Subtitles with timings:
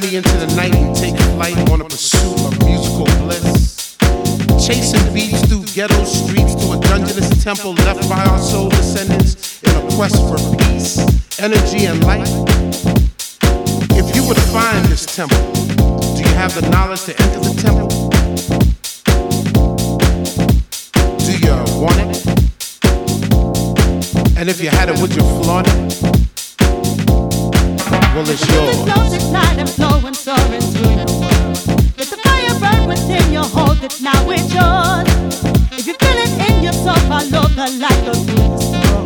[0.00, 3.96] journey into the night and take flight on a pursuit of musical bliss.
[4.66, 9.70] Chasing beats through ghetto streets to a dungeonous temple left by our soul descendants in
[9.74, 10.98] a quest for peace,
[11.40, 12.28] energy, and light.
[13.92, 15.50] If you were to find this temple,
[16.14, 17.88] do you have the knowledge to enter the temple?
[21.24, 22.16] Do you want it?
[24.36, 26.25] And if you had it, would you flaunt it?
[28.16, 28.76] Well, it's yours.
[28.88, 30.32] Flows ignite and flow and through
[30.88, 31.52] your world.
[32.00, 35.04] Let the fire burn within you, hold it now, it's yours.
[35.70, 39.04] If you feel it in your soul, follow the light, go through the storm.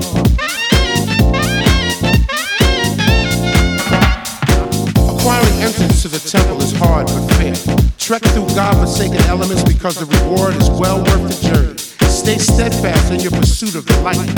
[5.11, 7.57] Acquiring entrance to the temple is hard but fair.
[7.99, 11.79] Trek through God-forsaken elements because the reward is well worth the journey.
[12.09, 14.37] Stay steadfast in your pursuit of the light.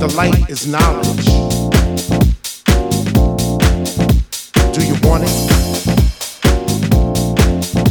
[0.00, 1.61] The light is knowledge.
[5.12, 5.28] You it?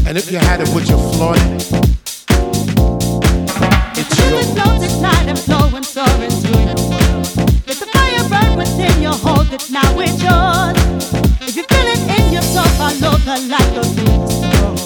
[0.08, 1.68] And if you had it, would you flaunt it?
[3.96, 4.34] It's yours.
[4.42, 7.30] it flows ignite and flow and soaring through your world.
[7.68, 10.76] Let the fire burn within you, hold it now, it's yours.
[11.48, 14.78] If you feel it in your soul, follow the light, go through the storm.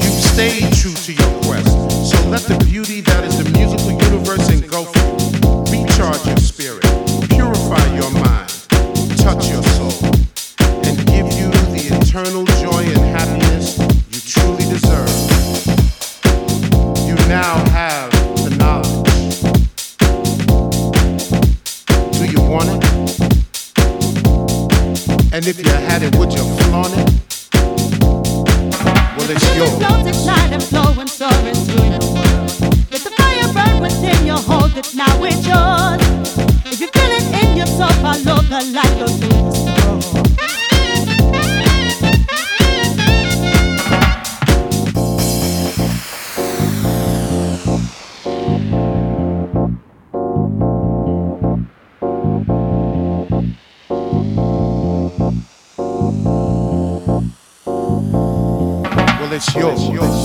[0.00, 1.68] You've stayed true to your quest.
[2.10, 5.02] So let the beauty that is the musical universe engulf you.
[5.70, 6.47] Recharge your
[25.48, 26.57] if you had it, would you
[59.58, 60.17] Well,